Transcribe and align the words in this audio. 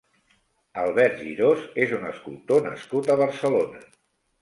Albert 0.83 1.21
Girós 1.27 1.63
és 1.85 1.95
un 1.99 2.09
escultor 2.15 2.67
nascut 2.71 3.15
a 3.19 3.23
Barcelona. 3.25 3.89